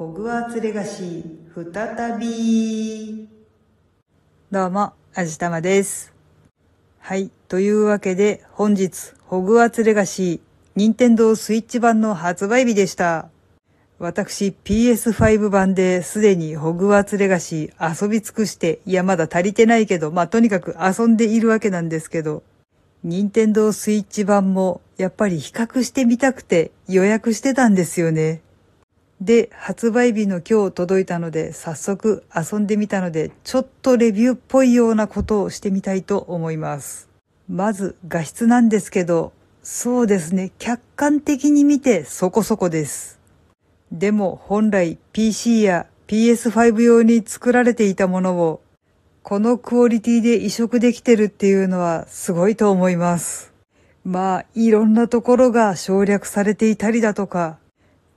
[0.00, 3.28] ホグワーツレガシー、再び。
[4.50, 6.14] どうも、あじたまです。
[7.00, 7.30] はい。
[7.48, 10.40] というわけで、本日、ホグワーツレガシー、
[10.74, 13.28] 任天堂スイッチ版の発売日でした。
[13.98, 22.42] 私、PS5 版ですでにホグワーツレガシー遊び尽くして、いや、まだ足りてないけど、まあ、とにかく遊んでいるわけなんですけど、
[23.04, 28.40] 任天堂スイッチ版も、やっぱり比較してみたくて予約してたんですよね。
[29.20, 37.10] で、発売日の今日届いたので、早速遊んでみたので、ちょっとレビューっぽいようなことをしてみたいと思います。
[37.48, 43.20] まず、画質なんですけど、そうですね、客観的に見てそこそこです。
[43.92, 48.62] でも本来 PC や PS5 用に作られていたものを、
[49.22, 53.52] このクオリティで移植できてるっていうのはすごいと思います。
[54.02, 57.58] まあ、いろんなところが省略されていたりだとか、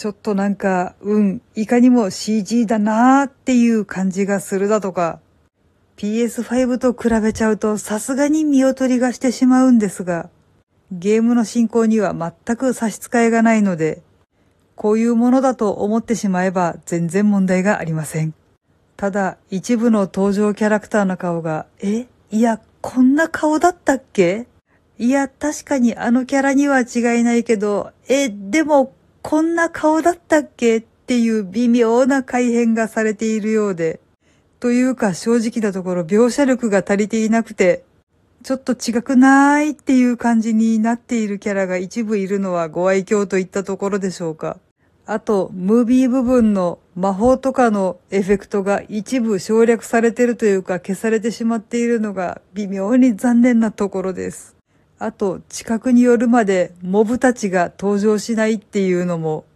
[0.00, 5.20] ちょっとなんか、うん、いかにも CG だなーっていう感じがするだとか、
[5.98, 10.30] PS5 と比べちゃうとさすがに見劣りがしてしまうんですが、
[10.90, 14.00] ゲームの進行には全く差し支えがないので、
[14.74, 18.32] こういうものだと思ってしまえば全然問題がありません。
[18.96, 24.46] ただ、一部の登場キャラクターの顔が、えいや、こんな顔だったっけ？
[24.96, 30.78] いや、確かにあのキャラには違いないけど、え、でも、こんな顔だったっけ？
[30.78, 34.00] っていう微妙な改変がされているようで、
[34.60, 37.84] というか正直なところ描写力が足りていなくて、
[38.42, 44.58] ちょっと違くないっていう感じになっているキャラが一部いるのはご愛嬌といったところでしょうか。
[45.06, 54.54] あと、ムービー部分の魔法とかのエフェクトが一部省略されてるというか消されてしまっているのが微妙に残念なところです。
[55.02, 59.46] あと、近くに寄るまでモブたちが登場しないっていうのも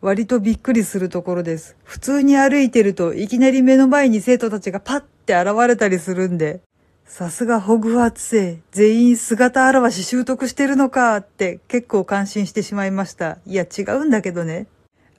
[0.00, 1.74] 割とびっくりするところです。
[1.82, 6.60] 普通に歩いてるといきなり目の前に生徒たちがパッて現れたりするんで、
[7.04, 13.38] さすがホグワーツ生、全員姿現し習得してるのかって結構感心してしまいました。
[13.44, 14.68] いや違うんだけどね。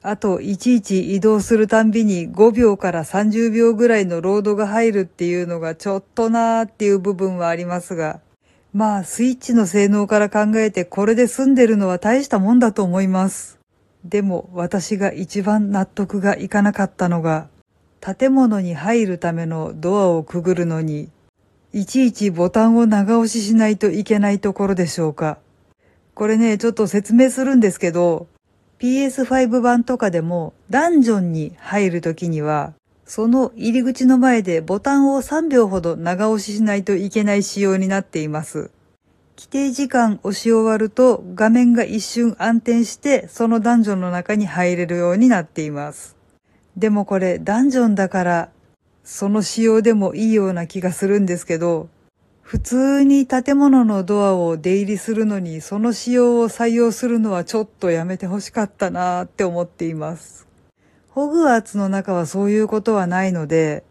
[0.00, 8.20] あと、いちいち移動するたんびに5秒から30秒ぐらいのロードが入るっていうのがちょっとなーっていう部分はありますが、
[8.74, 13.60] まあ、スイッチの性能から考えてこれで済んでるのは大したもんだと思います。
[14.04, 17.46] でも、私が一番納得がいかなかったのが、
[18.00, 21.08] 建物に入るためのドアをくぐるのに、
[21.72, 25.38] いちいちボタンを長押ししないといけないところでしょうか。
[26.14, 28.26] これね、ちょっと説明するんですけど、
[28.80, 32.74] PS5 版とかでもダンジョンに入るときには、
[33.06, 38.70] その入り口の前でボタンを3秒ほど長押ししないといけない仕様になっています。
[39.36, 46.16] 規定時間押し終わると画面が一瞬暗転してそのダンジョンの中に入れるようになっています。
[46.76, 48.48] でもこれダンジョンだから
[49.02, 51.88] その仕様でもいいような気がするんですけど、
[52.40, 60.46] 普通に建物のドアを出入りするのにその仕様を採用するのはちょっとやめてほしかったなーって思っています。
[61.14, 63.84] ホグワーツの中はそういうことはないので、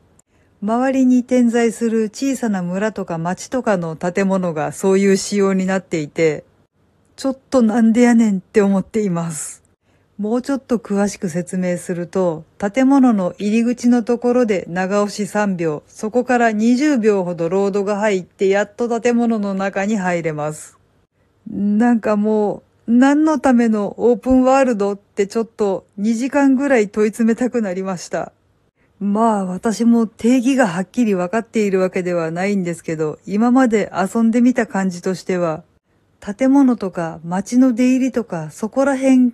[0.62, 6.44] 周りに点在する小さな村とか町とかの建物がそういう仕様になっていて、
[7.16, 9.64] ちょっとなんでやねんって思っています。
[10.18, 20.78] もうちょっと詳しく説明すると、建物の入り口のところで長押し3秒、そこから20秒ほどロードが入ってやっと建物の中に入れます。
[21.50, 28.34] なんかもう、何のためのオープンワールドってちょっと2時間ぐらい問い詰めたくなりました。
[29.00, 35.64] まあ私も定義がはっきり分かっているわけではないんですけど、今まで遊んでみた感じとしては、
[36.20, 39.34] 建物とか街の出入りとかそこら辺、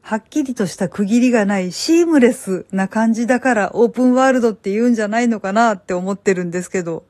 [0.00, 7.04] はっきりとした区切りがないシームレスな感じだからオープンワールドって言うんじゃないのかなって思ってるんですけど。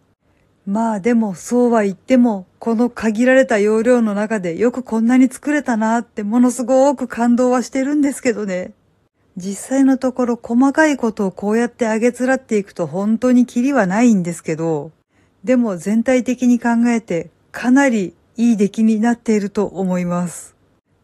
[0.67, 8.73] まあでもそうは言っても、この限られた容量の中でよくこんなに作れたなってものすごく感動はしてるんですけどね。
[9.37, 14.91] 実際のところ細かいことをこうやって上げつらっていくと本当にキリはないんですけど、
[15.45, 20.57] でも全体的に考えてかなりいい出来になっていると思います。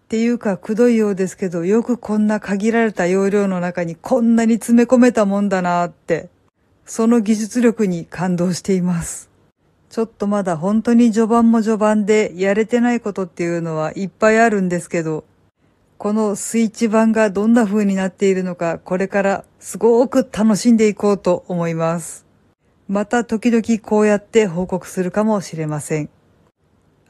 [0.05, 6.29] っていうか、くどいようですけど、よくこんな限られた容量の中にこんなに詰め込めたもんだなって、
[6.85, 9.32] その技術力に感動しています。
[9.93, 15.25] ちょっとまだ本当に序盤も序盤でやれてないことっていうのはいっぱいあるんですけど、
[15.99, 22.25] このスイッチ版がどんな風になっているのか、これからすごく楽しんでいこうと思います。
[22.89, 26.09] また時々こうやって報告するかもしれません。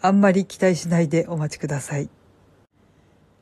[0.00, 2.10] あんまり期待しないでお待ちください。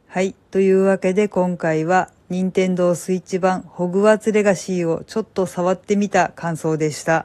[0.07, 0.35] はい。
[0.51, 7.25] というわけで今回は任天堂スイッチ版ホグワーツレガシーをちょっと触ってみた感想でした。